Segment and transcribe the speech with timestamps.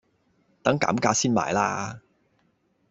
[0.63, 2.01] 等減價先買啦